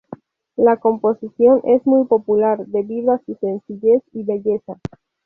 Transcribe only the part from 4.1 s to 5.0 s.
y belleza.